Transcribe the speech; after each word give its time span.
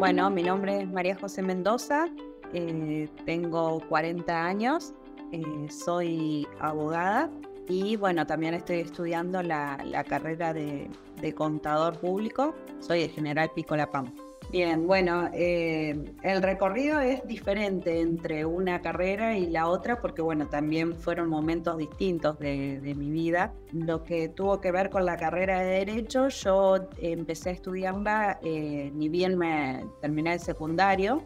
Bueno, 0.00 0.30
mi 0.30 0.42
nombre 0.42 0.80
es 0.80 0.90
María 0.90 1.14
José 1.14 1.42
Mendoza, 1.42 2.08
eh, 2.54 3.06
tengo 3.26 3.82
40 3.86 4.46
años, 4.46 4.94
eh, 5.30 5.42
soy 5.68 6.48
abogada 6.58 7.28
y 7.68 7.96
bueno, 7.96 8.26
también 8.26 8.54
estoy 8.54 8.78
estudiando 8.78 9.42
la, 9.42 9.76
carrera 10.08 10.54
de, 10.54 10.88
contador 11.34 11.98
público, 11.98 12.54
soy 12.78 13.00
de 13.00 13.08
General 13.10 13.50
Pico 13.54 13.76
La 13.76 13.90
Pampa. 13.90 14.29
Bien, 14.50 14.84
bueno, 14.84 15.30
eh, 15.32 16.12
el 16.24 16.42
recorrido 16.42 16.98
es 16.98 17.24
diferente 17.24 18.00
entre 18.00 18.44
una 18.44 18.80
carrera 18.82 19.38
y 19.38 19.46
la 19.46 19.68
otra 19.68 20.00
porque, 20.00 20.22
bueno, 20.22 20.48
también 20.48 20.96
fueron 20.96 21.28
momentos 21.28 21.78
distintos 21.78 22.36
de, 22.40 22.80
mi 22.96 23.10
vida. 23.10 23.54
Lo 23.72 24.02
que 24.02 24.28
tuvo 24.28 24.60
que 24.60 24.72
ver 24.72 24.90
con 24.90 25.04
la 25.04 25.16
carrera 25.16 25.60
de 25.60 25.84
Derecho, 25.84 26.28
yo 26.30 26.88
empecé 26.98 27.50
a 27.50 27.52
estudiarla 27.52 28.40
eh, 28.42 28.90
ni 28.92 29.08
bien 29.08 29.38
me 29.38 29.86
terminé 30.00 30.32
el 30.32 30.40
secundario. 30.40 31.22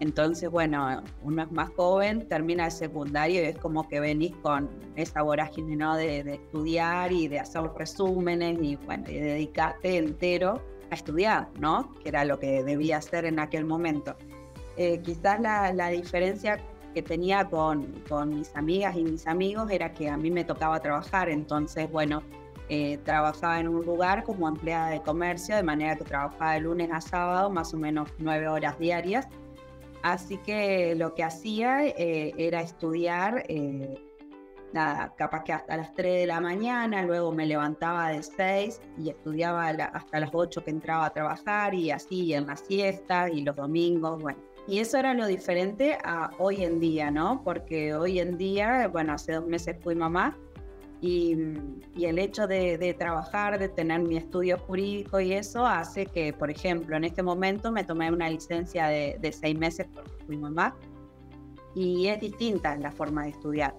Entonces, 0.00 0.50
bueno, 0.50 1.02
uno 1.22 1.42
es 1.42 1.52
más 1.52 1.68
joven, 1.76 2.26
termina 2.28 2.64
el 2.64 2.72
secundario 2.72 3.42
y 3.42 3.44
es 3.44 3.58
como 3.58 3.86
que 3.86 4.00
venís 4.00 4.34
con 4.36 4.70
esa 4.96 5.20
vorágine, 5.20 5.76
¿no? 5.76 5.96
De, 5.96 6.20
estudiar 6.20 7.12
y 7.12 7.28
de 7.28 7.40
hacer 7.40 7.62
resúmenes 7.76 8.58
y, 8.62 8.76
bueno, 8.76 9.04
y 9.08 9.16
dedicarte 9.16 9.98
entero 9.98 10.62
estudiar, 10.94 11.48
¿no? 11.58 11.94
Que 12.02 12.08
era 12.08 12.24
lo 12.24 12.38
que 12.38 12.62
debía 12.62 12.98
hacer 12.98 13.24
en 13.24 13.38
aquel 13.38 13.64
momento. 13.64 14.16
Eh, 14.76 15.00
quizás 15.02 15.40
la, 15.40 15.88
diferencia 15.88 16.58
que 16.94 17.02
tenía 17.02 17.44
con, 17.44 17.86
con, 18.08 18.38
mis 18.38 18.54
amigas 18.56 18.96
y 18.96 19.04
mis 19.04 19.26
amigos 19.26 19.70
era 19.70 19.92
que 19.92 20.08
a 20.08 20.16
mí 20.16 20.30
me 20.30 20.44
tocaba 20.44 20.80
trabajar, 20.80 21.28
entonces, 21.28 21.90
bueno, 21.90 22.22
eh, 22.70 22.98
trabajaba 23.04 23.60
en 23.60 23.68
un 23.68 23.84
lugar 23.84 24.24
como 24.24 24.48
empleada 24.48 24.90
de 24.90 25.02
comercio, 25.02 25.54
de 25.54 25.62
manera 25.62 25.96
que 25.96 26.04
trabajaba 26.04 26.54
de 26.54 26.60
lunes 26.60 26.90
a 26.92 27.00
sábado, 27.00 27.50
más 27.50 27.74
o 27.74 27.76
menos 27.76 28.08
nueve 28.18 28.48
horas 28.48 28.78
diarias. 28.78 29.28
Así 30.02 30.38
que 30.38 30.94
lo 30.94 31.14
que 31.14 31.24
hacía 31.24 31.86
eh, 31.86 32.32
era 32.36 32.60
estudiar 32.60 33.44
nada, 34.74 35.14
capaz 35.16 35.44
que 35.44 35.52
hasta 35.52 35.76
las 35.76 35.94
3 35.94 36.20
de 36.20 36.26
la 36.26 36.40
mañana, 36.40 37.02
luego 37.02 37.32
me 37.32 37.46
levantaba 37.46 38.08
de 38.08 38.22
6 38.22 38.80
y 38.98 39.08
estudiaba 39.08 39.68
hasta 39.68 40.20
las 40.20 40.30
8 40.32 40.64
que 40.64 40.70
entraba 40.70 41.06
a 41.06 41.10
trabajar 41.10 41.74
y 41.74 41.92
así 41.92 42.34
en 42.34 42.48
las 42.48 42.60
siestas 42.60 43.30
y 43.32 43.42
los 43.42 43.56
domingos, 43.56 44.20
bueno. 44.20 44.38
Y 44.66 44.80
eso 44.80 44.98
era 44.98 45.14
lo 45.14 45.26
diferente 45.26 45.96
a 46.02 46.30
hoy 46.38 46.64
en 46.64 46.80
día, 46.80 47.10
¿no? 47.10 47.42
Porque 47.44 47.94
hoy 47.94 48.18
en 48.18 48.36
día, 48.36 48.88
bueno, 48.88 49.12
hace 49.12 49.32
dos 49.32 49.46
meses 49.46 49.76
fui 49.80 49.94
mamá 49.94 50.36
y, 51.00 51.36
y 51.94 52.06
el 52.06 52.18
hecho 52.18 52.46
de, 52.46 52.76
de, 52.78 52.94
trabajar, 52.94 53.58
de 53.58 53.68
tener 53.68 54.00
mi 54.00 54.16
estudio 54.16 54.58
jurídico 54.58 55.20
y 55.20 55.34
eso 55.34 55.66
hace 55.66 56.06
que, 56.06 56.32
por 56.32 56.50
ejemplo, 56.50 56.96
en 56.96 57.04
este 57.04 57.22
momento 57.22 57.70
me 57.70 57.84
tomé 57.84 58.10
una 58.10 58.28
licencia 58.28 58.88
de, 58.88 59.18
de 59.20 59.32
seis 59.32 59.56
meses 59.56 59.86
porque 59.94 60.10
fui 60.26 60.36
mamá 60.36 60.74
y 61.74 62.06
es 62.06 62.20
distinta 62.20 62.74
la 62.76 62.90
forma 62.90 63.24
de 63.24 63.30
estudiar 63.30 63.74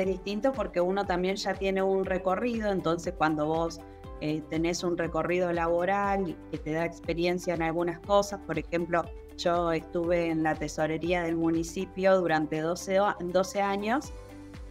es 0.00 0.06
distinto 0.06 0.52
porque 0.52 0.80
uno 0.80 1.04
también 1.04 1.36
ya 1.36 1.54
tiene 1.54 1.82
un 1.82 2.04
recorrido, 2.04 2.70
entonces 2.70 3.12
cuando 3.16 3.46
vos 3.46 3.80
eh, 4.20 4.42
tenés 4.48 4.82
un 4.84 4.96
recorrido 4.96 5.52
laboral 5.52 6.36
que 6.50 6.58
te 6.58 6.72
da 6.72 6.86
experiencia 6.86 7.54
en 7.54 7.62
algunas 7.62 8.00
cosas, 8.00 8.40
por 8.46 8.58
ejemplo, 8.58 9.04
yo 9.36 9.72
estuve 9.72 10.30
en 10.30 10.42
la 10.42 10.54
tesorería 10.54 11.22
del 11.22 11.36
municipio 11.36 12.18
durante 12.18 12.60
12, 12.60 13.00
12 13.20 13.60
años, 13.60 14.12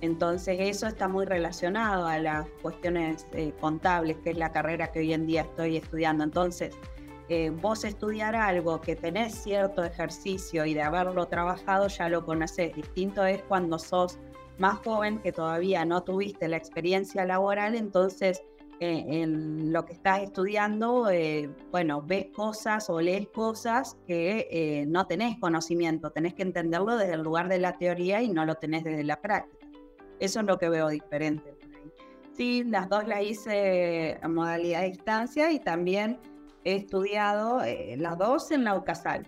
entonces 0.02 0.58
eso 0.60 0.88
está 0.88 1.08
muy 1.08 1.26
relacionado 1.26 2.08
a 2.08 2.18
las 2.18 2.48
cuestiones 2.64 3.28
eh, 3.34 3.54
contables, 3.60 4.18
que 4.24 4.32
es 4.32 4.38
la 4.38 4.52
carrera 4.52 4.92
que 4.92 5.00
hoy 5.00 5.14
en 5.14 5.28
día 5.28 5.42
estoy 5.42 5.78
estudiando. 5.78 6.24
Entonces, 6.24 6.74
eh, 7.30 7.52
vos 7.52 7.84
estudiar 7.84 8.36
algo 8.36 8.82
que 8.82 8.96
tenés 8.96 9.36
cierto 9.36 9.84
ejercicio 9.84 10.66
y 10.66 10.74
de 10.74 10.82
haberlo 10.82 11.28
trabajado 11.28 11.88
ya 11.88 12.10
lo 12.10 12.26
conocés. 12.26 12.76
Distinto 12.76 13.24
es 13.24 13.44
cuando 13.44 13.78
sos 13.78 14.18
más 14.62 14.78
joven 14.78 15.17
que 15.17 15.31
todavía 15.31 15.84
no 15.86 16.03
tuviste 16.03 16.47
la 16.47 16.56
experiencia 16.56 17.25
laboral, 17.25 17.74
entonces 17.74 18.44
eh, 18.80 19.03
en 19.08 19.74
lo 19.74 19.86
que 19.86 19.94
estás 19.94 20.22
estudiando, 20.22 21.09
eh, 21.09 21.50
bueno, 21.72 22.03
ves 22.03 22.28
cosas 22.28 22.88
o 22.90 23.02
lees 23.02 23.28
cosas 23.30 23.97
que 24.06 24.47
eh, 24.52 24.86
no 24.88 25.08
tenés 25.08 25.40
conocimiento, 25.40 26.12
tenés 26.12 26.36
que 26.36 26.44
entenderlo 26.44 26.96
desde 26.96 27.16
el 27.16 27.22
lugar 27.22 27.50
de 27.50 27.58
la 27.58 27.75
teoría 27.78 28.22
y 28.22 28.30
no 28.30 28.46
lo 28.46 28.53
tenés 28.56 28.84
desde 28.84 29.03
la 29.03 29.19
práctica. 29.19 29.68
Eso 30.19 30.41
es 30.41 30.46
lo 30.46 30.59
que 30.59 30.69
veo 30.69 30.90
diferente. 30.90 31.56
Sí, 32.34 32.63
las 32.63 32.88
dos 32.88 33.07
las 33.07 33.24
hice 33.24 34.12
en 34.12 34.34
modalidad 34.34 34.81
de 34.81 34.90
distancia 34.90 35.52
y 35.52 35.59
también 35.59 36.19
he 36.63 36.75
estudiado 36.75 37.62
las 37.97 38.18
dos 38.19 38.52
en 38.52 38.63
la 38.63 38.75
UCASAL 38.75 39.28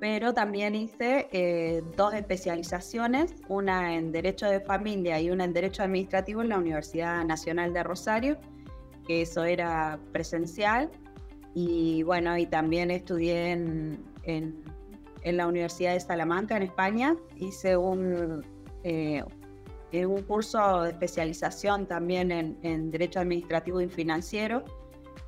pero 0.00 0.32
también 0.32 0.74
hice 0.74 1.28
eh, 1.30 1.82
dos 1.94 2.14
especializaciones, 2.14 3.34
una 3.48 3.94
en 3.94 4.12
Derecho 4.12 4.46
de 4.46 4.60
Familia 4.60 5.20
y 5.20 5.30
una 5.30 5.44
en 5.44 5.52
Derecho 5.52 5.82
Administrativo 5.82 6.40
en 6.40 6.48
la 6.48 6.56
Universidad 6.56 7.22
Nacional 7.26 7.74
de 7.74 7.82
Rosario, 7.82 8.38
que 9.06 9.22
eso 9.22 9.44
era 9.44 9.98
presencial. 10.10 10.90
Y 11.54 12.02
bueno, 12.04 12.38
y 12.38 12.46
también 12.46 12.90
estudié 12.90 13.52
en, 13.52 14.02
en, 14.22 14.64
la 15.22 15.46
Universidad 15.46 15.92
de 15.92 16.00
Salamanca, 16.00 16.56
en 16.56 16.62
España. 16.62 17.14
Hice 17.36 17.76
un, 17.76 18.42
eh, 18.84 19.22
un 19.92 20.22
curso 20.22 20.82
de 20.82 20.90
especialización 20.92 21.84
también 21.86 22.32
en, 22.32 22.56
en 22.62 22.90
Derecho 22.90 23.20
Administrativo 23.20 23.82
y 23.82 23.88
Financiero 23.88 24.64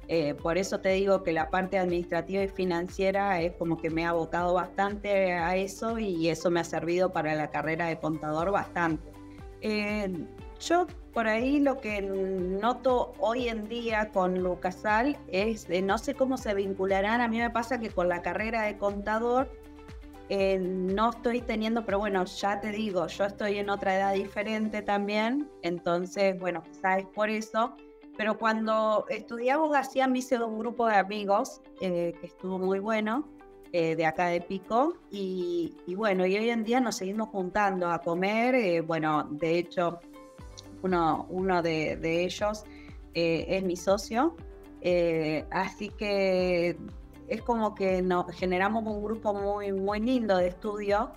eh, 0.09 0.35
por 0.35 0.59
eso 0.59 0.81
te 0.81 0.91
digo 0.91 1.23
que 1.23 1.33
la 1.33 1.49
parte 1.49 1.79
administrativa 1.79 2.43
y 2.43 2.49
financiera 2.49 3.41
es 3.41 3.53
como 3.53 3.77
que 3.77 3.91
me 3.91 4.05
ha 4.05 4.11
abocado 4.11 4.55
bastante 4.55 5.33
a 5.33 5.57
eso 5.57 5.99
y 5.99 6.29
eso 6.29 6.51
me 6.51 6.61
ha 6.61 6.65
servido 6.65 7.13
para 7.13 7.35
la 7.35 7.51
carrera 7.51 7.87
de 7.87 7.99
contador 7.99 8.51
bastante. 8.51 9.11
Eh, 9.61 10.13
yo 10.61 10.87
por 11.13 11.29
ahí 11.29 11.61
lo 11.61 11.81
que 11.81 12.03
noto 12.03 13.13
hoy 13.19 13.49
en 13.49 13.69
día 13.69 14.11
con 14.13 14.43
Lucasal 14.43 15.17
es, 15.29 15.69
eh, 15.71 15.83
no 15.83 15.99
sé 15.99 16.15
cómo 16.15 16.37
se 16.37 16.55
vincularán, 16.55 17.21
a 17.21 17.29
mí 17.29 17.39
me 17.39 17.51
pasa 17.51 17.79
que 17.79 17.91
con 17.91 18.09
la 18.09 18.23
carrera 18.23 18.63
de 18.63 18.79
contador 18.79 19.51
no 20.61 21.11
estoy 21.11 21.43
teniendo, 21.43 21.85
pero 21.85 21.99
bueno, 21.99 22.25
ya 22.25 22.59
te 22.59 22.71
digo, 22.71 23.07
yo 23.07 23.27
estoy 23.27 23.59
en 23.59 23.69
otra 23.69 23.97
edad 23.97 24.15
diferente 24.15 24.81
también, 24.81 25.51
entonces, 25.61 26.39
bueno, 26.39 26.63
quizás 26.63 27.05
por 27.15 27.29
eso 27.29 27.77
pero 28.17 28.39
cuando 28.39 29.07
estudié 29.09 29.53
abogacía 29.53 30.07
me 30.07 30.19
hice 30.19 30.43
un 30.43 30.59
grupo 30.59 30.87
de 30.87 30.97
amigos 30.97 31.61
eh, 31.81 32.15
que 32.21 32.27
estuvo 32.27 32.59
muy 32.59 32.79
bueno, 32.79 33.29
eh, 33.73 33.97
de 33.97 34.05
acá 34.05 34.27
de 34.27 34.43
Pico, 34.43 34.95
y, 35.11 35.75
bueno, 35.97 36.27
y 36.27 36.37
hoy 36.37 36.51
en 36.51 36.63
día 36.63 36.79
nos 36.81 36.97
seguimos 36.97 37.31
juntando 37.31 37.91
a 37.91 38.01
comer, 38.01 38.55
eh, 38.55 38.81
bueno, 38.83 39.27
de 39.31 39.59
hecho, 39.59 39.99
uno, 40.83 41.27
uno 41.31 41.63
de, 41.63 42.25
ellos 42.25 42.65
es 43.15 43.63
mi 43.63 43.77
socio, 43.77 44.37
así 45.51 45.89
que 45.91 46.77
es 47.29 47.43
como 47.43 47.75
que 47.75 48.03
nos 48.03 48.31
generamos 48.33 48.85
un 48.85 49.03
grupo 49.03 49.33
muy, 49.33 49.73
muy 49.73 50.01
lindo 50.01 50.37
de 50.37 50.49
estudio. 50.49 51.13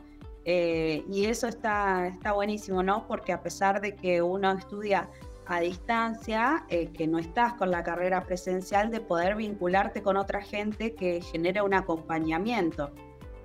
y 0.46 1.26
eso 1.26 1.48
está, 1.48 2.08
está 2.08 2.34
buenísimo, 2.34 2.84
¿no? 2.84 3.08
Porque 3.08 3.34
a 3.34 3.42
pesar 3.42 3.82
de 3.82 3.96
que 3.96 4.22
uno 4.22 4.52
estudia 4.52 5.10
a 5.48 5.60
distancia, 5.60 6.66
eh, 6.70 6.88
que 6.88 7.08
no 7.08 7.20
estás 7.20 7.54
con 7.54 7.72
la 7.72 7.84
carrera 7.84 8.24
presencial, 8.24 8.90
de 8.90 9.00
poder 9.00 9.36
vincularte 9.36 10.02
con 10.02 10.18
otra 10.18 10.42
gente 10.42 10.96
que 10.96 11.22
genere 11.22 11.62
un 11.62 11.74
acompañamiento, 11.74 12.92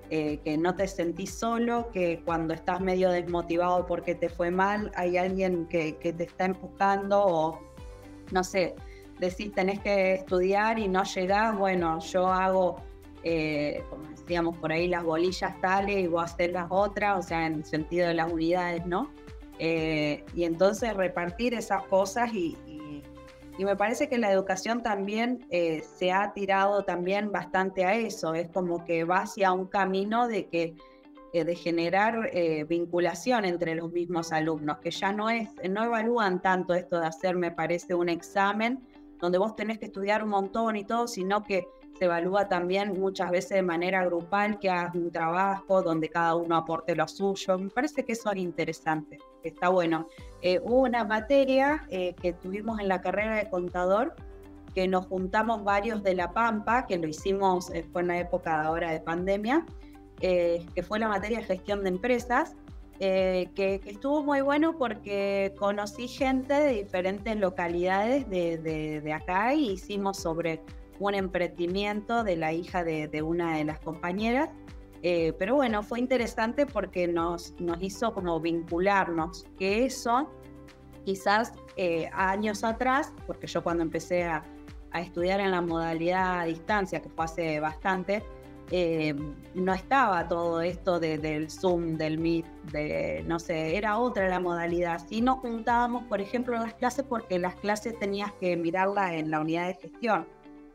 eh, 0.09 0.39
que 0.43 0.57
no 0.57 0.75
te 0.75 0.87
sentís 0.87 1.33
solo, 1.33 1.89
que 1.91 2.21
cuando 2.25 2.53
estás 2.53 2.81
medio 2.81 3.11
desmotivado 3.11 3.85
porque 3.85 4.15
te 4.15 4.29
fue 4.29 4.51
mal, 4.51 4.91
hay 4.95 5.17
alguien 5.17 5.67
que, 5.67 5.93
te 5.93 6.23
está 6.23 6.45
empujando 6.45 7.23
o, 7.23 7.59
no 8.31 8.43
sé, 8.43 8.75
decís 9.19 9.53
tenés 9.53 9.79
que 9.79 10.15
estudiar 10.15 10.79
y 10.79 10.87
no 10.87 11.03
llegás, 11.03 11.57
bueno, 11.57 11.99
yo 11.99 12.27
hago... 12.27 12.77
Eh, 13.23 13.83
como 13.87 14.07
decíamos 14.09 14.57
por 14.57 14.71
ahí, 14.71 14.87
las 14.87 15.03
bolillas 15.03 15.61
tales 15.61 15.95
y 15.95 16.07
vos 16.07 16.33
las 16.39 16.65
otras, 16.71 17.19
o 17.19 17.21
sea, 17.21 17.45
en 17.45 17.53
el 17.53 17.65
sentido 17.65 18.07
de 18.07 18.15
las 18.15 18.33
unidades, 18.33 18.83
¿no? 18.87 19.11
Eh, 19.63 20.25
y 20.33 20.45
entonces 20.45 20.91
repartir 20.95 21.53
esas 21.53 21.83
cosas 21.83 22.33
y, 22.33 22.57
me 23.59 23.75
parece 23.75 24.09
que 24.09 24.17
la 24.17 24.31
educación 24.31 24.81
también 24.81 25.45
eh, 25.51 25.83
se 25.83 26.11
ha 26.11 26.33
tirado 26.33 26.83
también 26.83 27.31
bastante 27.31 27.85
a 27.85 27.93
eso, 27.93 28.33
es 28.33 28.49
como 28.49 28.83
que 28.85 29.03
va 29.03 29.19
hacia 29.19 29.51
un 29.51 29.67
camino 29.67 30.27
de 30.27 30.47
que 30.47 30.73
eh, 31.31 31.43
de 31.43 31.55
generar 31.55 32.31
vinculación 32.67 33.45
entre 33.45 33.75
los 33.75 33.91
mismos 33.91 34.31
alumnos, 34.31 34.79
que 34.79 34.89
ya 34.89 35.13
no 35.13 35.29
es, 35.29 35.47
no 35.69 35.83
evalúan 35.83 36.41
tanto 36.41 36.73
esto 36.73 36.99
de 36.99 37.05
hacer, 37.05 37.35
me 37.35 37.51
parece, 37.51 37.93
un 37.93 38.09
examen 38.09 38.79
donde 39.19 39.37
vos 39.37 39.55
tenés 39.55 39.77
que 39.77 39.85
estudiar 39.85 40.23
un 40.23 40.29
montón 40.29 40.75
y 40.75 40.83
todo, 40.83 41.07
sino 41.07 41.43
que 41.43 41.67
se 41.99 42.05
evalúa 42.05 42.47
también 42.47 42.99
muchas 42.99 43.29
veces 43.29 43.57
de 43.57 43.61
manera 43.61 44.03
grupal, 44.05 44.57
que 44.57 44.71
hagas 44.71 44.95
un 44.95 45.11
trabajo 45.11 45.83
donde 45.83 46.09
cada 46.09 46.35
uno 46.35 46.55
aporte 46.55 46.95
lo 46.95 47.07
suyo. 47.07 47.59
Me 47.59 47.69
parece 47.69 48.03
que 48.03 48.13
eso 48.13 48.31
es 48.31 48.37
interesante, 48.37 49.19
está 49.49 49.69
bueno. 49.69 50.07
Eh, 50.41 50.59
hubo 50.63 50.81
una 50.81 51.03
materia 51.03 51.85
eh, 51.89 52.15
que 52.21 52.33
tuvimos 52.33 52.79
en 52.79 52.87
la 52.87 53.01
carrera 53.01 53.35
de 53.35 53.49
contador 53.49 54.15
que 54.73 54.87
nos 54.87 55.05
juntamos 55.07 55.63
varios 55.63 56.01
de 56.03 56.15
La 56.15 56.31
Pampa, 56.31 56.87
que 56.87 56.97
lo 56.97 57.07
hicimos, 57.07 57.69
eh, 57.71 57.85
fue 57.91 58.01
en 58.01 58.07
la 58.07 58.19
época 58.19 58.61
ahora 58.63 58.91
de 58.91 59.01
pandemia, 59.01 59.65
eh, 60.21 60.65
que 60.73 60.83
fue 60.83 60.99
la 60.99 61.07
materia 61.07 61.39
de 61.39 61.43
gestión 61.43 61.83
de 61.83 61.89
empresas, 61.89 62.55
que, 62.99 63.81
estuvo 63.87 64.23
muy 64.23 64.41
bueno 64.41 64.77
porque 64.77 65.55
conocí 65.57 66.07
gente 66.07 66.53
de 66.53 66.83
diferentes 66.83 67.35
localidades 67.35 68.29
de, 68.29 69.11
acá 69.11 69.55
y 69.55 69.71
hicimos 69.71 70.17
sobre 70.17 70.61
un 70.99 71.15
emprendimiento 71.15 72.23
de 72.23 72.35
la 72.35 72.53
hija 72.53 72.83
de, 72.83 73.23
una 73.23 73.57
de 73.57 73.65
las 73.65 73.79
compañeras. 73.79 74.49
Pero 75.01 75.55
bueno, 75.55 75.83
fue 75.83 75.99
interesante 75.99 76.65
porque 76.65 77.07
nos, 77.07 77.53
nos 77.59 77.81
hizo 77.81 78.13
como 78.13 78.39
vincularnos, 78.39 79.45
que 79.57 79.85
eso 79.85 80.29
quizás 81.05 81.53
años 82.13 82.63
atrás, 82.63 83.13
porque 83.25 83.47
yo 83.47 83.63
cuando 83.63 83.81
empecé 83.83 84.23
a, 84.23 84.43
a 84.91 85.01
estudiar 85.01 85.39
en 85.39 85.51
la 85.51 85.61
modalidad 85.61 86.41
a 86.41 86.43
distancia, 86.45 87.01
que 87.01 87.09
fue 87.09 87.25
hace 87.25 87.59
bastante, 87.59 88.23
eh, 88.73 89.13
no 89.53 89.73
estaba 89.73 90.29
todo 90.29 90.61
esto 90.61 90.99
del 90.99 91.51
Zoom, 91.51 91.97
del 91.97 92.17
Meet, 92.17 92.45
de, 92.71 93.23
no 93.27 93.37
sé, 93.37 93.75
era 93.75 93.97
otra 93.97 94.29
la 94.29 94.39
modalidad. 94.39 95.05
Si 95.07 95.21
nos 95.21 95.39
juntábamos, 95.39 96.03
por 96.05 96.21
ejemplo, 96.21 96.55
en 96.55 96.63
las 96.63 96.73
clases, 96.75 97.05
porque 97.07 97.37
las 97.37 97.55
clases 97.55 97.99
tenías 97.99 98.31
que 98.33 98.55
mirarlas 98.55 99.11
en 99.13 99.29
la 99.29 99.41
unidad 99.41 99.67
de 99.67 99.73
gestión. 99.73 100.25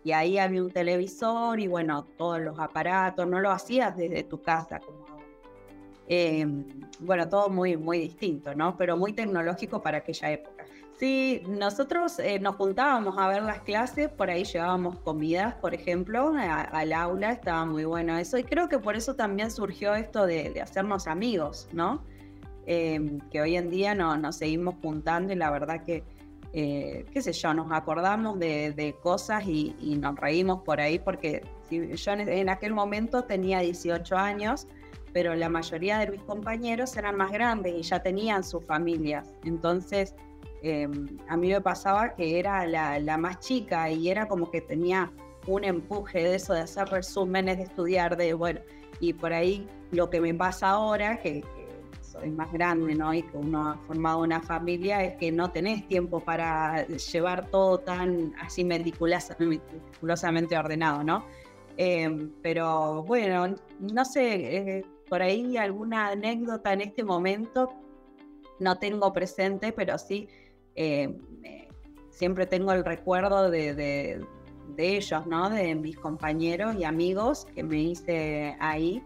Y 0.06 0.12
ahí 0.12 0.38
había 0.38 0.62
un 0.62 0.70
televisor 0.70 1.58
y 1.58 1.67
bueno, 1.67 2.05
todos 2.17 2.41
los 2.41 2.61
aparatos, 2.61 3.26
no 3.26 3.41
lo 3.41 3.50
hacías 3.50 3.97
desde 3.97 4.23
tu 4.23 4.41
casa 4.41 4.79
eh, 6.06 6.47
bueno, 7.00 7.29
todo 7.29 7.49
muy, 7.49 7.76
muy 7.76 7.99
distinto, 7.99 8.55
¿no? 8.55 8.76
Pero 8.76 8.97
muy 8.97 9.14
tecnológico 9.14 9.82
para 9.82 9.99
aquella 9.99 10.31
época. 10.31 10.64
Sí, 10.97 11.43
nosotros 11.49 12.20
eh, 12.20 12.38
nos 12.38 12.55
juntábamos 12.55 13.19
a 13.19 13.26
ver 13.26 13.43
las 13.43 13.62
clases, 13.62 14.08
por 14.08 14.31
ahí 14.31 14.44
llevábamos 14.44 14.97
comidas, 15.00 15.55
por 15.55 15.75
ejemplo, 15.75 16.32
al 16.37 16.93
aula, 16.93 17.32
estaba 17.32 17.64
muy 17.64 17.85
bueno 17.85 18.17
eso, 18.17 18.38
y 18.38 18.44
creo 18.44 18.69
que 18.69 18.79
por 18.79 18.94
eso 18.94 19.17
también 19.17 19.50
surgió 19.50 19.97
esto 19.97 20.25
de, 20.25 20.61
hacernos 20.61 21.09
amigos, 21.09 21.69
¿no? 21.73 22.05
Em, 22.64 23.19
que 23.32 23.41
hoy 23.41 23.56
en 23.56 23.70
día 23.70 23.97
no, 23.97 24.17
nos 24.17 24.37
seguimos 24.37 24.76
juntando 24.81 25.32
y 25.32 25.37
la 25.37 25.50
verdad 25.50 25.85
que, 25.85 26.05
eh, 26.53 27.05
qué 27.13 27.23
sé 27.23 27.33
yo, 27.33 27.55
nos 27.55 27.71
acordamos 27.73 28.39
de, 28.39 28.97
cosas 29.03 29.45
y, 29.47 29.75
nos 30.01 30.17
reímos 30.17 30.63
por 30.63 30.81
ahí, 30.81 30.99
porque 30.99 31.43
yo 31.71 32.13
en, 32.13 32.49
aquel 32.49 32.73
momento 32.73 33.25
tenía 33.25 33.61
18 33.61 34.17
años, 34.17 34.67
pero 35.13 35.35
la 35.35 35.49
mayoría 35.49 35.99
de 35.99 36.11
mis 36.11 36.23
compañeros 36.23 36.97
eran 36.97 37.17
más 37.17 37.33
grandes 37.33 37.75
y 37.75 37.83
ya 37.83 38.03
tenían 38.03 38.45
sus 38.45 38.65
familias, 38.65 39.35
entonces 39.45 40.15
Em, 40.63 41.19
a 41.29 41.37
mí 41.37 41.49
me 41.49 41.61
pasaba 41.61 42.15
que 42.15 42.39
era 42.41 42.67
la, 42.67 43.17
más 43.19 43.39
chica 43.41 43.91
y 43.91 44.09
era 44.09 44.27
como 44.27 44.51
que 44.51 44.61
tenía 44.61 45.13
un 45.47 45.63
empuje 45.65 46.19
de 46.25 46.35
eso, 46.35 46.55
de 46.55 46.61
hacer 46.63 46.89
resúmenes, 46.89 47.59
de 47.59 47.65
estudiar, 47.65 48.17
de 48.17 48.35
bueno, 48.35 48.61
y 48.99 49.13
por 49.13 49.33
ahí 49.33 49.69
lo 49.93 50.11
que 50.11 50.21
me 50.21 50.35
pasa 50.35 50.71
ahora, 50.71 51.21
que, 51.21 51.45
soy 52.19 52.31
más 52.31 52.53
grande, 52.53 52.95
¿no? 52.95 53.13
Y 53.15 53.23
que 53.23 53.37
uno 53.37 53.69
ha 53.71 53.77
formado 53.87 54.21
una 54.21 54.41
familia, 54.41 55.05
es 55.05 55.17
que 55.17 55.33
no 55.33 55.51
tenés 55.51 55.87
tiempo 55.89 56.21
para 56.21 56.87
llevar 56.87 57.51
todo 57.51 57.79
tan 57.79 58.35
así 58.41 58.65
meticulosamente 58.65 60.57
ordenado, 60.57 61.05
¿no? 61.05 61.25
Em, 61.77 62.31
pero 62.43 63.03
bueno, 63.03 63.55
no 63.81 64.05
sé, 64.05 64.79
eh, 64.79 64.85
por 65.09 65.23
ahí 65.23 65.57
alguna 65.57 66.09
anécdota 66.09 66.73
en 66.73 66.81
este 66.81 67.05
momento 67.05 67.73
no 68.59 68.79
tengo 68.79 69.12
presente, 69.12 69.73
pero 69.73 69.99
sí 69.99 70.29
eh, 70.75 71.15
siempre 72.11 72.47
tengo 72.47 72.73
el 72.73 72.85
recuerdo 72.85 73.51
de, 73.51 74.25
ellos, 74.79 75.27
¿no? 75.27 75.51
De 75.51 75.75
mis 75.75 75.97
compañeros 75.97 76.77
y 76.77 76.85
amigos 76.85 77.47
que 77.55 77.62
me 77.62 77.79
hice 77.79 78.57
ahí. 78.59 79.03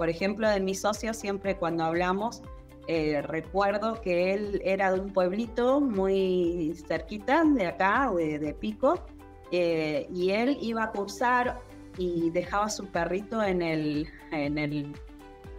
Eh, 0.00 0.06
por 0.06 0.08
ejemplo, 0.08 0.48
de 0.48 0.60
mi 0.60 0.74
socio, 0.74 1.12
siempre 1.14 1.56
cuando 1.56 1.84
hablamos, 1.84 2.42
eh, 2.88 3.22
recuerdo 3.22 4.00
que 4.00 4.32
él 4.32 4.62
era 4.64 4.92
de 4.92 5.00
un 5.00 5.12
pueblito 5.12 5.80
muy 5.80 6.74
cerquita 6.88 7.44
de 7.44 7.66
acá, 7.66 8.10
de, 8.16 8.38
de 8.38 8.54
Pico, 8.54 8.94
y 9.52 10.30
él 10.30 10.58
iba 10.60 10.84
a 10.84 10.90
cursar 10.92 11.60
y 11.98 12.30
dejaba 12.30 12.70
su 12.70 12.86
perrito 12.86 13.42
en 13.42 13.62
el, 13.62 14.08
en 14.30 14.58
el 14.58 14.94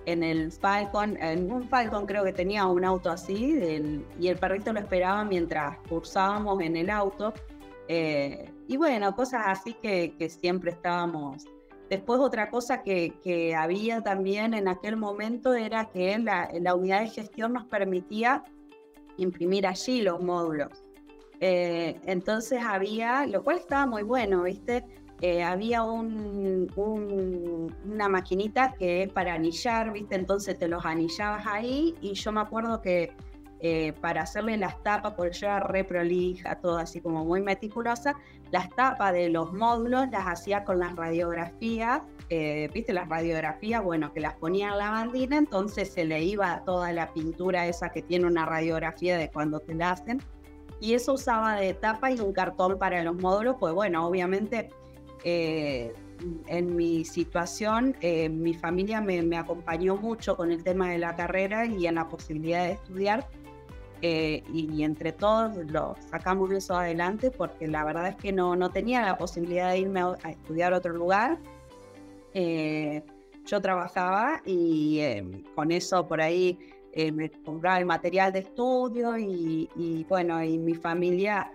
en 0.06 0.24
el 0.24 0.52
Falcon, 0.52 1.18
en 1.22 1.52
un 1.52 1.68
Falcon 1.70 2.06
creo 2.06 2.24
que 2.24 2.34
tenía 2.34 2.66
un 2.66 2.84
auto 2.84 3.12
así, 3.12 4.04
y 4.20 4.28
el 4.28 4.38
perrito 4.38 4.74
lo 4.74 4.80
esperaba 4.80 5.24
mientras 5.24 5.78
cursábamos 5.88 6.62
en 6.62 6.76
el 6.76 6.90
auto. 6.90 7.34
Eh, 7.88 8.50
y 8.68 8.78
bueno, 8.78 9.16
cosas 9.16 9.44
así 9.46 9.74
que, 9.74 10.16
siempre 10.30 10.72
estábamos. 10.72 11.46
Después 11.92 12.22
otra 12.22 12.50
cosa 12.50 12.84
que, 12.84 13.54
había 13.54 14.00
también 14.02 14.54
en 14.54 14.70
aquel 14.70 14.96
momento 14.96 15.54
era 15.54 15.90
que 15.90 16.18
la, 16.20 16.74
unidad 16.74 17.02
de 17.02 17.10
gestión 17.10 17.52
nos 17.52 17.66
permitía 17.66 18.46
imprimir 19.18 19.68
allí 19.68 20.02
los 20.02 20.24
módulos. 20.24 20.70
Eh, 21.42 22.00
entonces 22.06 22.64
había, 22.66 23.26
lo 23.28 23.44
cual 23.44 23.58
estaba 23.58 23.88
muy 23.88 24.04
bueno, 24.04 24.44
¿viste? 24.44 24.86
Eh, 25.20 25.44
había 25.44 25.84
un, 25.84 26.72
una 27.84 28.08
maquinita 28.08 28.74
que 28.80 29.04
es 29.04 29.12
para 29.12 29.34
anillar, 29.34 29.92
¿viste? 29.92 30.16
Entonces 30.16 30.58
te 30.58 30.70
los 30.70 30.86
anillabas 30.86 31.46
ahí 31.46 31.94
y 32.00 32.14
yo 32.14 32.32
me 32.32 32.40
acuerdo 32.40 32.82
que 32.82 33.12
eh, 33.62 33.94
para 34.02 34.24
hacerle 34.24 34.58
las 34.58 34.82
tapas, 34.84 35.14
porque 35.14 35.38
yo 35.38 35.48
era 35.48 35.60
re 35.60 35.84
prolija, 35.84 36.56
todo 36.60 36.78
así 36.78 37.02
como 37.02 37.24
muy 37.26 37.42
meticulosa, 37.42 38.16
las 38.52 38.70
tapas 38.70 39.14
de 39.14 39.30
los 39.30 39.54
módulos 39.54 40.10
las 40.12 40.26
hacía 40.28 40.64
con 40.64 40.80
las 40.80 40.96
radiografías, 40.96 42.02
eh, 42.30 42.70
¿viste? 42.74 42.94
Las 42.94 43.08
radiografías, 43.08 43.84
bueno, 43.84 44.14
que 44.14 44.20
las 44.20 44.36
ponía 44.36 44.70
en 44.70 44.78
la 44.78 44.92
bandina, 44.92 45.38
entonces 45.38 45.92
se 45.92 46.06
le 46.06 46.24
iba 46.24 46.64
toda 46.66 46.92
la 46.92 47.14
pintura 47.14 47.68
esa 47.68 47.90
que 47.90 48.02
tiene 48.02 48.26
una 48.26 48.46
radiografía 48.46 49.18
de 49.18 49.30
cuando 49.30 49.60
te 49.60 49.76
la 49.76 49.92
hacen. 49.92 50.22
Y 50.80 50.94
eso 50.96 51.14
usaba 51.14 51.56
de 51.56 51.74
tapa 51.74 52.12
y 52.12 52.20
un 52.20 52.34
cartón 52.34 52.80
para 52.80 53.04
los 53.04 53.16
módulos, 53.16 53.58
pues 53.60 53.74
bueno, 53.74 54.08
obviamente 54.08 54.70
eh, 55.24 55.94
en 56.48 56.76
mi 56.76 57.06
situación, 57.06 57.96
eh, 58.02 58.30
mi 58.30 58.54
familia 58.54 59.02
me, 59.02 59.38
acompañó 59.38 59.96
mucho 59.96 60.36
con 60.36 60.52
el 60.52 60.64
tema 60.64 60.90
de 60.90 60.98
la 60.98 61.16
carrera 61.16 61.66
y 61.66 61.88
en 61.88 61.96
la 61.96 62.08
posibilidad 62.08 62.66
de 62.66 62.74
estudiar. 62.74 63.28
Eh, 64.02 64.44
y, 64.52 64.84
entre 64.84 65.12
todos 65.12 65.56
lo 65.68 65.96
sacamos 66.10 66.52
eso 66.52 66.76
adelante 66.76 67.30
porque 67.30 67.68
la 67.68 67.84
verdad 67.84 68.08
es 68.08 68.16
que 68.16 68.32
no, 68.32 68.56
no 68.56 68.72
tenía 68.72 69.04
la 69.04 69.16
posibilidad 69.16 69.70
de 69.70 69.80
irme 69.80 70.02
a, 70.02 70.30
estudiar 70.30 70.74
a 70.74 70.78
otro 70.78 70.94
lugar. 70.94 71.38
yo 72.34 73.62
trabajaba 73.62 74.42
y 74.46 75.02
con 75.56 75.72
eso 75.72 76.08
por 76.08 76.20
ahí 76.22 76.58
me 77.14 77.30
compraba 77.30 77.78
el 77.78 77.86
material 77.86 78.34
de 78.34 78.40
estudio 78.40 79.18
y, 79.18 80.06
bueno, 80.10 80.44
y 80.44 80.58
mi 80.58 80.74
familia 80.74 81.52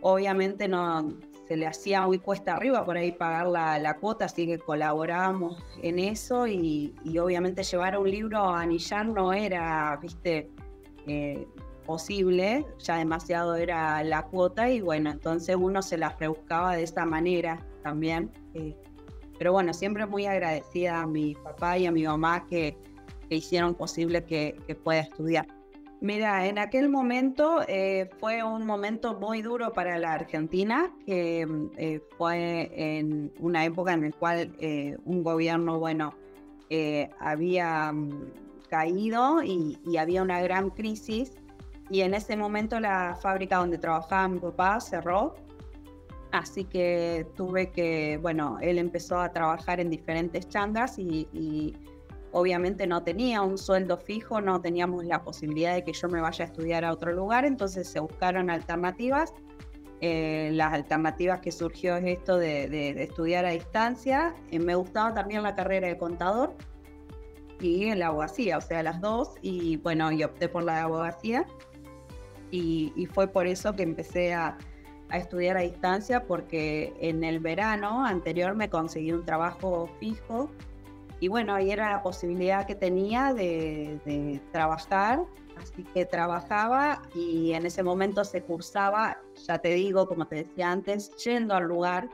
obviamente 0.00 0.68
no, 0.68 1.08
se 1.50 1.56
le 1.56 1.66
hacía 1.66 2.06
muy 2.06 2.20
cuesta 2.20 2.54
arriba 2.54 2.84
por 2.84 2.96
ahí 2.96 3.10
pagar 3.10 3.48
la, 3.48 3.96
cuota, 3.96 4.26
así 4.26 4.46
que 4.46 4.60
colaborábamos 4.60 5.60
en 5.82 5.98
eso 5.98 6.46
y, 6.46 6.94
obviamente 7.20 7.64
llevar 7.64 7.98
un 7.98 8.08
libro 8.08 8.38
a 8.38 8.60
anillar 8.60 9.06
no 9.06 9.32
era, 9.32 9.98
viste, 10.00 10.48
eh, 11.08 11.48
posible, 11.90 12.64
ya 12.78 12.96
demasiado 12.96 13.54
era 13.56 14.02
la 14.02 14.22
cuota 14.26 14.70
y 14.70 14.80
bueno, 14.80 15.10
entonces 15.10 15.56
uno 15.56 15.82
se 15.82 15.98
las 15.98 16.18
rebuscaba 16.18 16.76
de 16.76 16.82
esta 16.82 17.04
manera 17.04 17.66
también. 17.82 18.30
Eh, 18.54 18.76
pero 19.38 19.52
bueno, 19.52 19.72
siempre 19.72 20.06
muy 20.06 20.26
agradecida 20.26 21.00
a 21.00 21.06
mi 21.06 21.34
papá 21.34 21.78
y 21.78 21.86
a 21.86 21.92
mi 21.92 22.04
mamá 22.04 22.46
que, 22.46 22.76
hicieron 23.28 23.74
posible 23.76 24.24
que 24.24 24.76
pueda 24.82 25.00
estudiar. 25.00 25.46
Mira, 26.02 26.46
en 26.46 26.58
aquel 26.58 26.88
momento 26.88 27.60
eh, 27.68 28.08
fue 28.18 28.42
un 28.42 28.64
momento 28.64 29.20
muy 29.20 29.42
duro 29.42 29.74
para 29.74 29.98
la 29.98 30.14
Argentina, 30.14 30.90
que 31.04 31.46
eh, 31.76 32.00
fue 32.16 32.70
en 32.74 33.30
una 33.38 33.66
época 33.66 33.92
en 33.92 34.04
la 34.04 34.12
cual 34.12 34.50
eh, 34.60 34.96
un 35.04 35.22
gobierno, 35.22 35.78
bueno, 35.78 36.14
había 37.18 37.92
mm, 37.92 38.30
caído 38.70 39.42
y, 39.42 39.76
había 39.98 40.22
una 40.22 40.40
gran 40.40 40.70
crisis. 40.70 41.34
Y 41.90 42.02
en 42.02 42.14
ese 42.14 42.36
momento 42.36 42.78
la 42.80 43.18
fábrica 43.20 43.56
donde 43.58 43.78
trabajaba 43.78 44.28
mi 44.28 44.38
papá 44.38 44.80
cerró. 44.80 45.34
Así 46.32 46.64
que 46.64 47.26
tuve 47.34 47.72
que, 47.72 48.18
bueno, 48.22 48.58
él 48.60 48.78
empezó 48.78 49.18
a 49.18 49.32
trabajar 49.32 49.80
en 49.80 49.90
diferentes 49.90 50.48
changas 50.48 50.96
y 50.98 51.74
obviamente 52.32 52.86
no 52.86 53.02
tenía 53.02 53.42
un 53.42 53.58
sueldo 53.58 53.96
fijo, 53.98 54.40
no 54.40 54.60
teníamos 54.60 55.04
la 55.04 55.22
posibilidad 55.22 55.74
de 55.74 55.84
que 55.84 55.92
yo 55.92 56.08
me 56.08 56.20
vaya 56.20 56.44
a 56.44 56.48
estudiar 56.48 56.84
a 56.84 56.92
otro 56.92 57.12
lugar, 57.12 57.44
entonces 57.44 57.88
se 57.88 58.00
buscaron 58.00 58.50
alternativas. 58.50 59.32
Eh, 60.02 60.50
las 60.54 60.72
alternativas 60.72 61.40
que 61.40 61.52
surgió 61.52 61.96
es 61.96 62.04
esto 62.06 62.38
de, 62.38 63.02
estudiar 63.02 63.44
a 63.44 63.50
distancia. 63.50 64.34
Eh, 64.50 64.58
me 64.58 64.74
gustaba 64.74 65.12
también 65.12 65.42
la 65.42 65.54
carrera 65.54 65.88
de 65.88 65.98
contador 65.98 66.54
y 67.60 67.94
la 67.94 68.06
abogacía, 68.06 68.56
o 68.56 68.60
sea, 68.62 68.82
las 68.82 69.00
dos. 69.00 69.34
Y 69.42 69.76
bueno, 69.78 70.10
y 70.10 70.24
opté 70.24 70.48
por 70.48 70.62
la 70.62 70.74
de 70.76 70.80
abogacía. 70.80 71.46
Y, 72.50 73.08
fue 73.12 73.28
por 73.28 73.46
eso 73.46 73.74
que 73.76 73.82
empecé 73.82 74.34
a, 74.34 74.58
a 75.08 75.18
estudiar 75.18 75.56
a 75.56 75.60
distancia 75.60 76.26
porque 76.26 76.92
en 77.00 77.24
el 77.24 77.40
verano 77.40 78.04
anterior 78.04 78.54
me 78.54 78.68
conseguí 78.68 79.12
un 79.12 79.24
trabajo 79.24 79.88
fijo 80.00 80.50
y 81.20 81.28
bueno, 81.28 81.54
ahí 81.54 81.70
era 81.70 81.90
la 81.90 82.02
posibilidad 82.02 82.66
que 82.66 82.74
tenía 82.74 83.34
de, 83.34 84.40
trabajar, 84.52 85.22
así 85.58 85.84
que 85.84 86.06
trabajaba 86.06 87.02
y 87.14 87.52
en 87.52 87.66
ese 87.66 87.82
momento 87.82 88.24
se 88.24 88.42
cursaba, 88.42 89.18
ya 89.46 89.58
te 89.58 89.74
digo, 89.74 90.08
como 90.08 90.26
te 90.26 90.36
decía 90.36 90.72
antes, 90.72 91.14
yendo 91.16 91.54
al 91.54 91.64
lugar 91.64 92.08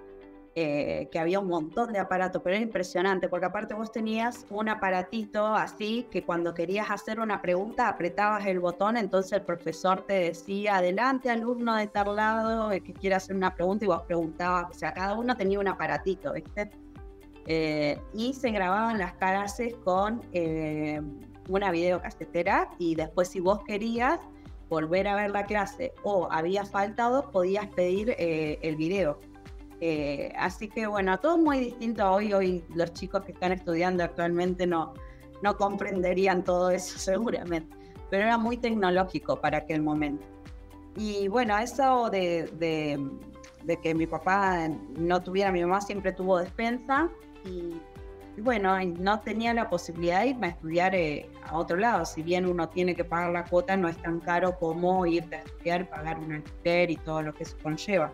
eh, 0.58 1.10
que 1.12 1.18
había 1.18 1.38
un 1.38 1.48
montón 1.48 1.92
de 1.92 1.98
aparatos, 1.98 2.40
pero 2.42 2.56
era 2.56 2.64
impresionante, 2.64 3.28
porque 3.28 3.44
aparte 3.44 3.74
vos 3.74 3.92
tenías 3.92 4.46
un 4.48 4.70
aparatito 4.70 5.44
así 5.48 6.06
que 6.10 6.22
cuando 6.24 6.54
querías 6.54 6.90
hacer 6.90 7.20
una 7.20 7.42
pregunta 7.42 7.88
apretabas 7.88 8.46
el 8.46 8.58
botón, 8.58 8.96
entonces 8.96 9.32
el 9.32 9.42
profesor 9.42 10.06
te 10.06 10.14
decía, 10.14 10.76
adelante 10.76 11.28
alumno 11.28 11.76
de 11.76 11.88
tal 11.88 12.16
lado 12.16 12.70
que 12.70 12.94
quiere 12.94 13.16
hacer 13.16 13.36
una 13.36 13.54
pregunta 13.54 13.84
y 13.84 13.88
vos 13.88 14.00
preguntabas, 14.04 14.70
o 14.70 14.72
sea, 14.72 14.94
cada 14.94 15.12
uno 15.12 15.36
tenía 15.36 15.60
un 15.60 15.68
aparatito, 15.68 16.32
¿viste? 16.32 16.70
Eh, 17.44 18.00
y 18.14 18.32
se 18.32 18.50
grababan 18.50 18.96
las 18.96 19.12
clases 19.12 19.74
con 19.84 20.22
eh, 20.32 21.02
una 21.50 21.70
videocasetera 21.70 22.70
y 22.78 22.94
después 22.94 23.28
si 23.28 23.40
vos 23.40 23.62
querías 23.66 24.20
volver 24.70 25.06
a 25.06 25.16
ver 25.16 25.32
la 25.32 25.44
clase 25.44 25.92
o 26.02 26.28
había 26.30 26.64
faltado, 26.64 27.30
podías 27.30 27.66
pedir 27.66 28.16
el 28.18 28.76
video. 28.76 29.20
Eh, 29.80 30.32
así 30.38 30.68
que 30.68 30.86
bueno, 30.86 31.18
todo 31.18 31.38
muy 31.38 31.60
distinto 31.60 32.10
hoy. 32.10 32.32
Hoy 32.32 32.64
los 32.74 32.92
chicos 32.92 33.24
que 33.24 33.32
están 33.32 33.52
estudiando 33.52 34.04
actualmente 34.04 34.66
no, 34.66 34.94
no 35.42 35.56
comprenderían 35.56 36.44
todo 36.44 36.70
eso 36.70 36.98
seguramente, 36.98 37.76
pero 38.10 38.24
era 38.24 38.38
muy 38.38 38.56
tecnológico 38.56 39.40
para 39.40 39.58
aquel 39.58 39.82
momento. 39.82 40.26
Y 40.96 41.28
bueno, 41.28 41.58
eso 41.58 42.08
de, 42.10 42.50
de, 42.56 43.76
que 43.82 43.94
mi 43.94 44.06
papá 44.06 44.68
no 44.98 45.22
tuviera, 45.22 45.52
mi 45.52 45.60
mamá 45.60 45.82
siempre 45.82 46.12
tuvo 46.12 46.38
despensa 46.38 47.10
y, 47.44 47.74
bueno, 48.40 48.78
no 48.98 49.20
tenía 49.20 49.52
la 49.52 49.68
posibilidad 49.68 50.22
de 50.22 50.28
irme 50.28 50.46
a 50.46 50.50
estudiar 50.50 50.94
eh, 50.94 51.28
a 51.44 51.56
otro 51.58 51.76
lado. 51.76 52.06
Si 52.06 52.22
bien 52.22 52.46
uno 52.46 52.68
tiene 52.70 52.94
que 52.94 53.04
pagar 53.04 53.30
la 53.30 53.44
cuota, 53.44 53.76
no 53.76 53.88
es 53.88 53.96
tan 53.98 54.20
caro 54.20 54.58
como 54.58 55.04
irte 55.04 55.36
a 55.36 55.42
estudiar, 55.42 55.88
pagar 55.90 56.18
un 56.18 56.32
alquiler 56.32 56.90
y 56.90 56.96
todo 56.96 57.20
lo 57.20 57.34
que 57.34 57.44
se 57.44 57.56
conlleva. 57.58 58.10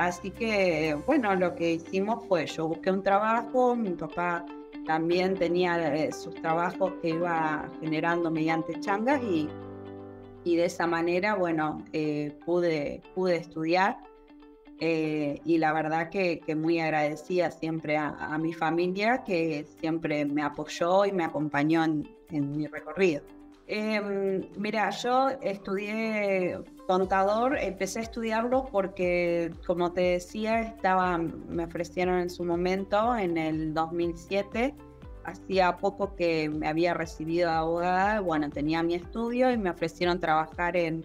Así 0.00 0.30
que, 0.30 0.96
bueno, 1.06 1.34
lo 1.34 1.54
que 1.54 1.72
hicimos 1.72 2.26
fue, 2.26 2.46
yo 2.46 2.68
busqué 2.68 2.90
un 2.90 3.02
trabajo, 3.02 3.76
mi 3.76 3.90
papá 3.90 4.46
también 4.86 5.34
tenía 5.34 5.94
eh, 5.94 6.10
sus 6.10 6.34
trabajos 6.36 6.94
que 7.02 7.10
iba 7.10 7.68
generando 7.82 8.30
mediante 8.30 8.80
changas 8.80 9.22
y, 9.22 9.46
y 10.42 10.56
de 10.56 10.64
esa 10.64 10.86
manera, 10.86 11.34
bueno, 11.34 11.84
eh, 11.92 12.34
pude, 12.46 13.02
pude 13.14 13.36
estudiar. 13.36 13.98
Eh, 14.78 15.38
y 15.44 15.58
la 15.58 15.74
verdad 15.74 16.08
que, 16.08 16.40
muy 16.56 16.80
agradecida 16.80 17.50
siempre 17.50 17.98
a, 17.98 18.38
mi 18.38 18.54
familia 18.54 19.22
que 19.22 19.66
siempre 19.80 20.24
me 20.24 20.42
apoyó 20.42 21.04
y 21.04 21.12
me 21.12 21.24
acompañó 21.24 21.84
en, 21.84 22.08
en 22.30 22.56
mi 22.56 22.66
recorrido. 22.66 23.22
Em, 23.66 24.48
mira, 24.56 24.90
yo 24.90 25.28
estudié 25.42 26.58
contador, 26.90 27.56
empecé 27.56 28.00
a 28.00 28.02
estudiarlo 28.02 28.64
porque, 28.64 29.52
como 29.64 29.92
te 29.92 30.00
decía, 30.00 30.74
me 31.48 31.64
ofrecieron 31.64 32.18
en 32.18 32.28
su 32.28 32.44
momento, 32.44 33.16
en 33.16 33.38
el 33.38 33.72
2007, 33.72 34.74
hacía 35.22 35.76
poco 35.76 36.16
que 36.16 36.48
me 36.48 36.66
había 36.66 36.92
recibido 36.92 37.48
abogada, 37.48 38.18
bueno, 38.18 38.50
tenía 38.50 38.82
mi 38.82 38.94
estudio 38.94 39.52
y 39.52 39.56
me 39.56 39.70
ofrecieron 39.70 40.18
trabajar 40.18 40.76
en, 40.76 41.04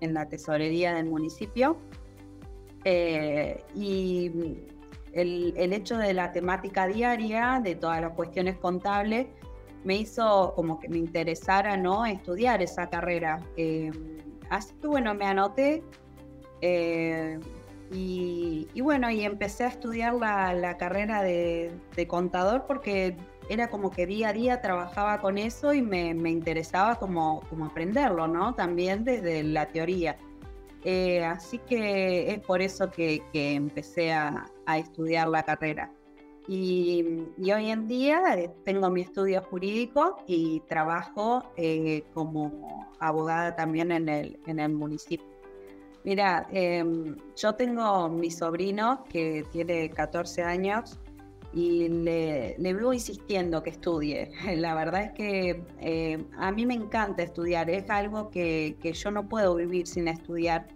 en 0.00 0.14
la 0.14 0.28
tesorería 0.28 0.94
del 0.94 1.06
municipio. 1.06 1.76
Eh, 2.84 3.62
y 3.76 4.32
el, 5.12 5.54
el 5.56 5.72
hecho 5.72 5.96
de 5.96 6.12
la 6.12 6.32
temática 6.32 6.88
diaria, 6.88 7.60
de 7.62 7.76
todas 7.76 8.00
las 8.00 8.14
cuestiones 8.14 8.56
contables, 8.56 9.28
me 9.84 9.94
hizo 9.94 10.54
como 10.56 10.80
que 10.80 10.88
me 10.88 10.98
interesara 10.98 11.76
no 11.76 12.04
estudiar 12.04 12.62
esa 12.62 12.90
carrera. 12.90 13.38
Eh, 13.56 13.92
así 14.50 14.74
que 14.80 14.86
bueno, 14.86 15.14
me 15.14 15.24
anoté 15.24 15.82
eh, 16.60 17.40
y, 17.92 18.80
bueno, 18.82 19.10
y 19.10 19.24
empecé 19.24 19.64
a 19.64 19.68
estudiar 19.68 20.14
la, 20.14 20.76
carrera 20.76 21.22
de, 21.22 21.72
contador 22.06 22.64
porque 22.66 23.16
era 23.48 23.68
como 23.68 23.90
que 23.90 24.06
día 24.06 24.28
a 24.28 24.32
día 24.32 24.60
trabajaba 24.60 25.18
con 25.20 25.38
eso 25.38 25.72
y 25.72 25.82
me, 25.82 26.10
interesaba 26.10 26.96
como, 26.96 27.40
como, 27.50 27.66
aprenderlo, 27.66 28.28
¿no? 28.28 28.54
También 28.54 29.04
desde 29.04 29.42
la 29.42 29.66
teoría. 29.66 30.16
Eh, 30.84 31.24
así 31.24 31.58
que 31.58 32.32
es 32.32 32.38
por 32.40 32.62
eso 32.62 32.90
que, 32.90 33.22
empecé 33.32 34.12
a 34.12 34.44
estudiar 34.76 35.28
la 35.28 35.42
carrera. 35.42 35.90
Y, 36.48 37.04
hoy 37.38 37.70
en 37.70 37.86
día 37.86 38.22
eh, 38.36 38.50
tengo 38.64 38.90
mi 38.90 39.02
estudio 39.02 39.42
jurídico 39.42 40.16
y 40.26 40.60
trabajo 40.60 41.44
eh, 41.56 42.04
como 42.14 42.90
abogada 42.98 43.54
también 43.54 43.92
en 43.92 44.08
el, 44.08 44.38
en 44.46 44.58
el 44.58 44.72
municipio. 44.72 45.26
Mira, 46.04 46.48
em, 46.50 47.16
yo 47.36 47.54
tengo 47.54 48.08
mi 48.08 48.30
sobrino 48.30 49.04
que 49.10 49.44
tiene 49.52 49.90
14 49.90 50.42
años 50.42 50.98
y 51.52 51.88
le, 51.88 52.56
le 52.58 52.74
vivo 52.74 52.92
insistiendo 52.92 53.62
que 53.62 53.70
estudie. 53.70 54.30
La 54.56 54.74
verdad 54.74 55.02
es 55.02 55.12
que 55.12 55.62
eh, 55.80 56.24
a 56.38 56.52
mí 56.52 56.64
me 56.64 56.74
encanta 56.74 57.22
estudiar, 57.22 57.68
es 57.68 57.90
algo 57.90 58.30
que, 58.30 58.76
que 58.80 58.92
yo 58.92 59.10
no 59.10 59.28
puedo 59.28 59.54
vivir 59.56 59.86
sin 59.86 60.08
estudiar. 60.08 60.68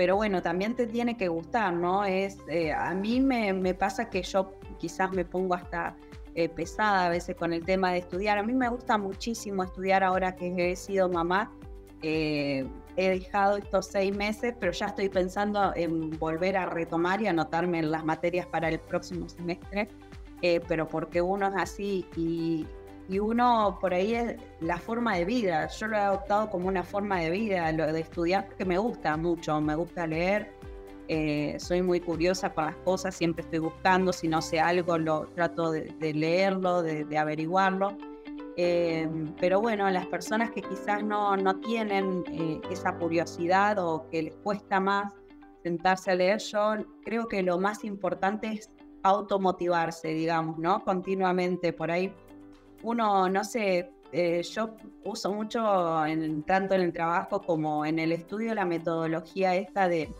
Pero 0.00 0.16
bueno, 0.16 0.40
también 0.40 0.74
te 0.74 0.86
tiene 0.86 1.18
que 1.18 1.28
gustar, 1.28 1.74
¿no? 1.74 2.06
Es, 2.06 2.38
eh, 2.48 2.72
a 2.72 2.94
mí 2.94 3.20
me, 3.20 3.74
pasa 3.74 4.08
que 4.08 4.22
yo 4.22 4.54
quizás 4.78 5.12
me 5.12 5.26
pongo 5.26 5.54
hasta 5.54 5.94
eh, 6.34 6.48
pesada 6.48 7.04
a 7.04 7.08
veces 7.10 7.36
con 7.36 7.52
el 7.52 7.62
tema 7.66 7.92
de 7.92 7.98
estudiar. 7.98 8.38
A 8.38 8.42
mí 8.42 8.54
me 8.54 8.70
gusta 8.70 8.96
muchísimo 8.96 9.62
estudiar 9.62 10.02
ahora 10.02 10.34
que 10.34 10.72
he 10.72 10.74
sido 10.74 11.10
mamá. 11.10 11.52
Eh, 12.00 12.66
he 12.96 13.10
dejado 13.10 13.58
estos 13.58 13.88
seis 13.88 14.16
meses, 14.16 14.54
pero 14.58 14.72
ya 14.72 14.86
estoy 14.86 15.10
pensando 15.10 15.74
en 15.76 16.18
volver 16.18 16.56
a 16.56 16.64
retomar 16.64 17.20
y 17.20 17.26
anotarme 17.26 17.80
en 17.80 17.90
las 17.90 18.02
materias 18.02 18.46
para 18.46 18.70
el 18.70 18.80
próximo 18.80 19.28
semestre, 19.28 19.86
pero 20.66 20.88
porque 20.88 21.20
uno 21.20 21.48
es 21.48 21.54
así 21.58 22.06
y, 22.16 22.66
y 23.10 23.18
uno 23.18 23.76
por 23.80 23.92
ahí 23.92 24.14
es 24.14 24.36
la 24.60 24.78
forma 24.78 25.16
de 25.16 25.24
vida. 25.24 25.66
Yo 25.66 25.88
lo 25.88 25.96
he 25.96 26.00
adoptado 26.00 26.48
como 26.48 26.68
una 26.68 26.84
forma 26.84 27.18
de 27.18 27.30
vida, 27.30 27.72
lo 27.72 27.92
de 27.92 28.00
estudiar, 28.00 28.48
que 28.56 28.64
me 28.64 28.78
gusta 28.78 29.16
mucho, 29.16 29.60
me 29.60 29.74
gusta 29.74 30.06
leer, 30.06 30.52
eh, 31.08 31.56
soy 31.58 31.82
muy 31.82 31.98
curiosa 31.98 32.54
con 32.54 32.66
las 32.66 32.76
cosas, 32.76 33.16
siempre 33.16 33.42
estoy 33.42 33.58
buscando, 33.58 34.12
si 34.12 34.28
no 34.28 34.40
sé 34.40 34.60
algo, 34.60 34.96
lo 34.96 35.26
trato 35.34 35.72
de, 35.72 36.14
leerlo, 36.14 36.82
de, 36.82 37.18
averiguarlo. 37.18 37.98
Eh, 38.56 39.08
pero 39.40 39.60
bueno, 39.60 39.90
las 39.90 40.06
personas 40.06 40.52
que 40.52 40.62
quizás 40.62 41.02
no, 41.02 41.36
no 41.36 41.58
tienen 41.58 42.22
eh, 42.30 42.60
esa 42.70 42.94
curiosidad 42.94 43.78
o 43.80 44.08
que 44.08 44.22
les 44.22 44.36
cuesta 44.36 44.78
más 44.78 45.12
sentarse 45.64 46.12
a 46.12 46.14
leer, 46.14 46.38
yo 46.38 46.74
creo 47.04 47.26
que 47.26 47.42
lo 47.42 47.58
más 47.58 47.82
importante 47.82 48.52
es 48.52 48.70
automotivarse, 49.02 50.08
digamos, 50.08 50.58
¿no? 50.58 50.84
Continuamente 50.84 51.72
por 51.72 51.90
ahí 51.90 52.14
uno, 52.82 53.28
no 53.28 53.44
sé, 53.44 53.90
eh, 54.12 54.42
yo 54.42 54.74
uso 55.04 55.32
mucho 55.32 55.60
tanto 56.46 56.74
en 56.74 56.80
el 56.80 56.92
trabajo 56.92 57.40
como 57.42 57.84
en 57.84 57.98
el 57.98 58.12
estudio 58.12 58.54
la 58.54 58.64
metodología 58.64 59.54
esta 59.54 59.88
de, 59.88 60.12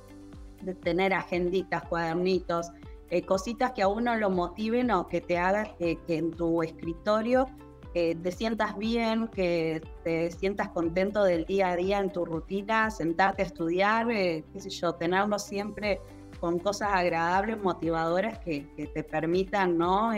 tener 0.82 1.14
agenditas, 1.14 1.82
cuadernitos, 1.84 2.70
eh, 3.08 3.22
cositas 3.22 3.72
que 3.72 3.82
a 3.82 3.88
uno 3.88 4.14
lo 4.16 4.28
motiven 4.28 4.90
o 4.90 5.06
que 5.06 5.20
te 5.22 5.38
hagan 5.38 5.68
que, 5.78 5.98
en 6.08 6.30
tu 6.32 6.62
escritorio 6.62 7.46
te 7.92 8.30
sientas 8.30 8.76
bien, 8.76 9.28
que 9.28 9.82
te 10.04 10.30
sientas 10.30 10.68
contento 10.68 11.24
del 11.24 11.44
día 11.44 11.70
a 11.70 11.76
día 11.76 11.98
en 11.98 12.12
tu 12.12 12.24
rutina, 12.24 12.90
sentarte 12.90 13.42
a 13.42 13.46
estudiar, 13.46 14.10
eh, 14.10 14.44
qué 14.52 14.60
sé 14.60 14.70
yo, 14.70 14.94
tenerlo 14.94 15.38
siempre 15.38 16.00
con 16.38 16.58
cosas 16.58 16.90
agradables, 16.92 17.60
motivadoras 17.60 18.38
que, 18.38 18.66
te 18.94 19.02
permitan, 19.02 19.76
¿no? 19.76 20.12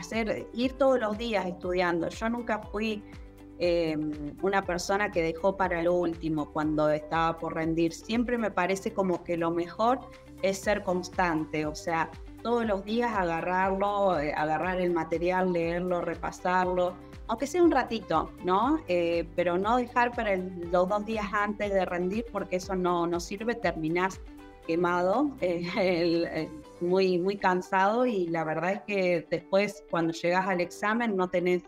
Hacer, 0.00 0.48
ir 0.52 0.72
todos 0.74 0.98
los 1.00 1.16
días 1.16 1.46
estudiando. 1.46 2.08
Yo 2.08 2.28
nunca 2.28 2.58
fui 2.58 3.02
em, 3.58 4.34
una 4.42 4.64
persona 4.64 5.10
que 5.10 5.22
dejó 5.22 5.56
para 5.56 5.82
lo 5.82 5.94
último 5.94 6.52
cuando 6.52 6.90
estaba 6.90 7.38
por 7.38 7.54
rendir. 7.54 7.92
Siempre 7.92 8.38
me 8.38 8.50
parece 8.50 8.92
como 8.92 9.22
que 9.22 9.36
lo 9.36 9.50
mejor 9.50 10.00
es 10.42 10.58
ser 10.58 10.82
constante, 10.82 11.66
o 11.66 11.74
sea, 11.74 12.10
todos 12.42 12.64
los 12.64 12.84
días 12.84 13.12
agarrarlo, 13.14 14.18
eh, 14.18 14.32
agarrar 14.34 14.80
el 14.80 14.92
material, 14.92 15.52
leerlo, 15.52 16.00
repasarlo, 16.00 16.94
aunque 17.28 17.46
sea 17.46 17.62
un 17.62 17.70
ratito, 17.70 18.32
¿no? 18.44 18.80
Eh, 18.88 19.28
pero 19.36 19.56
no 19.56 19.76
dejar 19.76 20.12
para 20.12 20.36
los 20.36 20.88
dos 20.88 21.04
días 21.04 21.26
antes 21.32 21.72
de 21.72 21.84
rendir 21.84 22.24
porque 22.32 22.56
eso 22.56 22.74
no, 22.74 23.06
no 23.06 23.20
sirve, 23.20 23.54
terminás 23.54 24.20
quemado, 24.70 25.32
eh, 25.40 26.48
muy, 26.80 27.18
muy 27.18 27.36
cansado 27.36 28.06
y 28.06 28.28
la 28.28 28.44
verdad 28.44 28.72
es 28.74 28.80
que 28.82 29.26
después 29.28 29.82
cuando 29.90 30.12
llegas 30.12 30.46
al 30.46 30.60
examen 30.60 31.16
no 31.16 31.28
tenés 31.28 31.64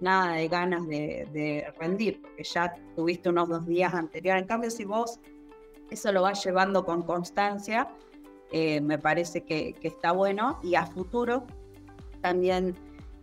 nada 0.00 0.36
de 0.36 0.48
ganas 0.48 0.86
de, 0.88 1.66
rendir, 1.78 2.22
porque 2.22 2.44
ya 2.44 2.74
tuviste 2.94 3.28
unos 3.28 3.48
dos 3.50 3.66
días 3.66 3.92
anteriores. 3.92 4.42
En 4.42 4.48
cambio, 4.48 4.70
si 4.70 4.84
vos 4.84 5.20
eso 5.90 6.12
lo 6.12 6.22
va 6.22 6.32
llevando 6.32 6.84
con 6.84 7.02
constancia, 7.02 7.88
eh, 8.52 8.80
me 8.80 8.98
parece 8.98 9.44
que, 9.44 9.74
está 9.82 10.12
bueno 10.12 10.58
y 10.62 10.76
a 10.76 10.86
futuro 10.86 11.44
también 12.22 12.74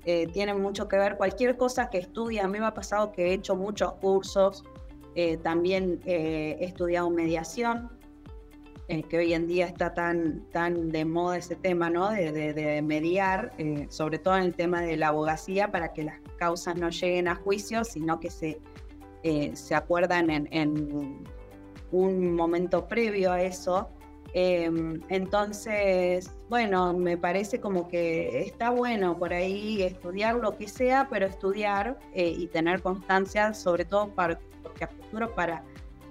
eh, 0.06 0.28
tiene 0.28 0.54
mucho 0.54 0.88
que 0.88 0.98
ver 0.98 1.18
cualquier 1.18 1.58
cosa 1.58 1.90
que 1.90 1.98
estudie. 1.98 2.40
A 2.40 2.48
mí 2.48 2.60
me 2.60 2.68
ha 2.68 2.74
pasado 2.74 3.12
que 3.12 3.30
he 3.30 3.34
hecho 3.34 3.56
muchos 3.56 3.94
cursos, 3.94 4.64
eh, 5.16 5.38
también 5.38 6.00
he 6.06 6.64
estudiado 6.64 7.10
mediación, 7.10 7.90
que 9.02 9.18
hoy 9.18 9.34
en 9.34 9.48
día 9.48 9.66
está 9.66 9.94
tan, 9.94 10.46
tan 10.52 10.90
de 10.90 11.06
moda 11.06 11.38
ese 11.38 11.56
tema, 11.56 11.90
¿no? 11.90 12.12
De, 12.12 12.82
mediar, 12.84 13.52
sobre 13.90 14.20
todo 14.20 14.38
en 14.38 14.44
el 14.44 14.54
tema 14.54 14.82
de 14.82 14.98
la 14.98 15.08
abogacía, 15.08 15.72
para 15.72 15.94
que 15.94 16.04
las 16.04 16.20
causas 16.38 16.76
no 16.76 16.90
lleguen 16.90 17.28
a 17.28 17.36
juicio, 17.36 17.84
sino 17.84 18.20
que 18.20 18.30
se, 18.30 18.60
se 19.54 19.76
acuerdan 19.76 20.30
en 20.30 21.24
un 21.92 22.36
momento 22.36 22.88
previo 22.88 23.32
a 23.32 23.42
eso. 23.42 23.90
Em, 24.34 25.00
entonces, 25.10 26.32
bueno, 26.50 26.94
me 26.94 27.18
parece 27.18 27.60
como 27.60 27.88
que 27.88 28.42
está 28.42 28.72
bueno 28.72 29.18
por 29.20 29.32
ahí 29.32 29.84
estudiar 29.84 30.36
lo 30.36 30.58
que 30.58 30.68
sea, 30.68 31.08
pero 31.10 31.28
estudiar 31.28 32.00
eh, 32.14 32.34
y 32.36 32.48
tener 32.48 32.82
constancia, 32.82 33.54
sobre 33.54 33.86
todo 33.86 34.10
para, 34.10 34.40
porque 34.64 34.86
a 34.86 34.88
futuro 34.88 35.36
para 35.36 35.64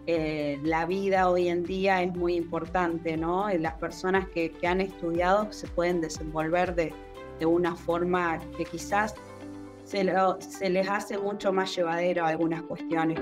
eh, 0.06 0.59
la 0.64 0.85
vida 0.87 1.30
hoy 1.30 1.49
en 1.49 1.62
día 1.62 2.02
es 2.02 2.14
muy 2.14 2.35
importante, 2.35 3.16
¿no? 3.16 3.49
Las 3.50 3.75
personas 3.75 4.26
que, 4.28 4.52
han 4.66 4.80
estudiado 4.80 5.52
se 5.52 5.68
pueden 5.68 6.00
desenvolver 6.00 6.75
de, 6.75 6.92
una 7.44 7.75
forma 7.75 8.38
que 8.56 8.64
quizás 8.64 9.16
se, 9.82 10.14
se 10.38 10.71
les 10.71 10.88
hace 10.88 11.18
mucho 11.18 11.52
más 11.52 11.75
llevadero 11.75 12.25
algunas 12.25 12.62
cuestiones. 12.62 13.18